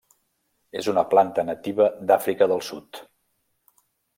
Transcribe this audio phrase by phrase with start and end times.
[0.79, 3.03] És una planta nativa d'Àfrica del Sud.